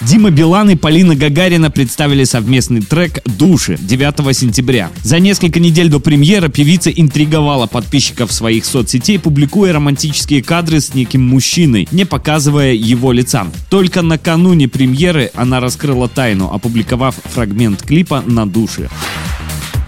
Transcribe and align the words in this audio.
Дима 0.00 0.30
Билан 0.30 0.70
и 0.70 0.76
Полина 0.76 1.14
Гагарина 1.14 1.70
представили 1.70 2.24
совместный 2.24 2.80
трек 2.80 3.22
«Души» 3.26 3.76
9 3.78 4.34
сентября. 4.34 4.90
За 5.02 5.18
несколько 5.18 5.60
недель 5.60 5.90
до 5.90 6.00
премьеры 6.00 6.48
певица 6.48 6.88
интриговала 6.90 7.66
подписчиков 7.66 8.32
своих 8.32 8.64
соцсетей, 8.64 9.18
публикуя 9.18 9.74
романтические 9.74 10.42
кадры 10.42 10.80
с 10.80 10.94
неким 10.94 11.22
мужчиной, 11.28 11.86
не 11.92 12.06
показывая 12.06 12.72
его 12.72 13.12
лица. 13.12 13.46
Только 13.68 14.00
накануне 14.00 14.68
премьеры 14.68 15.30
она 15.34 15.60
раскрыла 15.60 16.08
тайну, 16.08 16.50
опубликовав 16.50 17.16
фрагмент 17.34 17.82
клипа 17.82 18.22
на 18.26 18.46
«Души». 18.46 18.88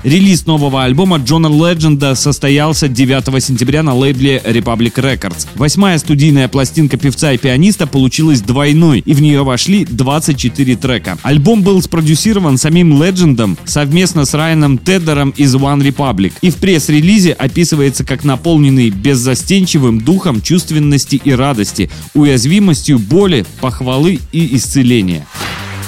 Релиз 0.05 0.47
нового 0.47 0.83
альбома 0.83 1.19
Джона 1.19 1.47
Ледженда 1.47 2.16
состоялся 2.16 2.88
9 2.88 3.42
сентября 3.42 3.84
на 3.84 3.95
лейбле 3.95 4.42
Republic 4.45 4.95
Records. 4.95 5.47
Восьмая 5.55 5.97
студийная 5.98 6.48
пластинка 6.48 6.97
певца 6.97 7.33
и 7.33 7.38
пианиста 7.38 7.87
получилась 7.87 8.41
двойной, 8.41 8.98
и 8.98 9.15
в 9.15 9.23
нее 9.23 9.45
вошли 9.45 9.84
24 9.84 10.75
трека. 10.75 11.19
Альбом 11.23 11.62
был 11.62 11.80
спродюсирован 11.80 12.59
самим 12.59 13.01
Леджендом 13.01 13.56
совместно 13.65 14.25
с 14.25 14.34
Райаном 14.34 14.77
Теддером 14.77 15.30
из 15.37 15.55
One 15.55 15.87
Republic, 15.87 16.33
и 16.41 16.50
в 16.50 16.56
пресс-релизе 16.56 17.30
описывается 17.33 18.03
как 18.03 18.25
наполненный 18.25 18.91
беззастенчивым 18.91 20.00
духом 20.00 20.42
чувственности 20.42 21.20
и 21.23 21.30
радости, 21.30 21.91
уязвимостью 22.14 22.98
боли, 22.98 23.47
похвалы 23.61 24.19
и 24.33 24.56
исцеления. 24.56 25.28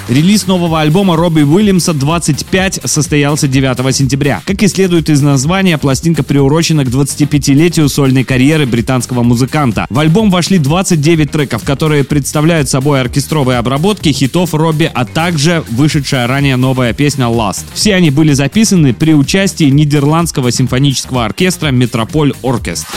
Релиз 0.06 0.46
нового 0.46 0.82
альбома 0.82 1.16
Робби 1.16 1.40
Уильямса 1.40 1.94
25 1.94 2.80
состоялся 2.84 3.48
9 3.48 3.96
сентября. 3.96 4.42
Как 4.44 4.62
и 4.62 4.68
следует 4.68 5.08
из 5.08 5.22
названия, 5.22 5.78
пластинка 5.78 6.22
приурочена 6.22 6.84
к 6.84 6.88
25-летию 6.88 7.88
сольной 7.88 8.22
карьеры 8.22 8.66
британского 8.66 9.22
музыканта. 9.22 9.86
В 9.88 9.98
альбом 9.98 10.30
вошли 10.30 10.58
29 10.58 11.30
треков, 11.30 11.64
которые 11.64 12.04
представляют 12.04 12.68
собой 12.68 13.00
оркестровые 13.00 13.56
обработки 13.56 14.10
хитов 14.12 14.52
Робби, 14.52 14.90
а 14.92 15.06
также 15.06 15.64
вышедшая 15.70 16.26
ранее 16.26 16.56
новая 16.56 16.92
песня 16.92 17.24
Last. 17.24 17.64
Все 17.72 17.94
они 17.94 18.10
были 18.10 18.34
записаны 18.34 18.92
при 18.92 19.14
участии 19.14 19.70
Нидерландского 19.70 20.50
симфонического 20.50 21.24
оркестра 21.24 21.68
Метрополь 21.68 22.34
Оркестр. 22.42 22.92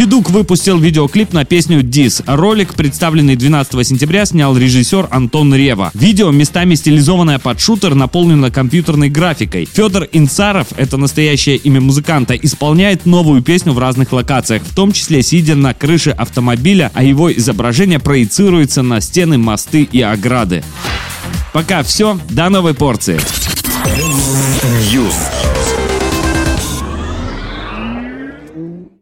Федук 0.00 0.30
выпустил 0.30 0.78
видеоклип 0.78 1.34
на 1.34 1.44
песню 1.44 1.82
«Дис». 1.82 2.22
Ролик, 2.24 2.72
представленный 2.72 3.36
12 3.36 3.86
сентября, 3.86 4.24
снял 4.24 4.56
режиссер 4.56 5.08
Антон 5.10 5.54
Рева. 5.54 5.90
Видео, 5.92 6.30
местами 6.30 6.74
стилизованное 6.74 7.38
под 7.38 7.60
шутер, 7.60 7.94
наполнено 7.94 8.50
компьютерной 8.50 9.10
графикой. 9.10 9.68
Федор 9.70 10.08
Инцаров, 10.10 10.68
это 10.78 10.96
настоящее 10.96 11.58
имя 11.58 11.82
музыканта, 11.82 12.34
исполняет 12.34 13.04
новую 13.04 13.42
песню 13.42 13.74
в 13.74 13.78
разных 13.78 14.10
локациях, 14.14 14.62
в 14.62 14.74
том 14.74 14.92
числе 14.92 15.22
сидя 15.22 15.54
на 15.54 15.74
крыше 15.74 16.12
автомобиля, 16.12 16.90
а 16.94 17.04
его 17.04 17.30
изображение 17.30 17.98
проецируется 17.98 18.80
на 18.80 19.02
стены, 19.02 19.36
мосты 19.36 19.82
и 19.82 20.00
ограды. 20.00 20.64
Пока 21.52 21.82
все, 21.82 22.18
до 22.30 22.48
новой 22.48 22.72
порции. 22.72 23.20
News. 24.94 25.59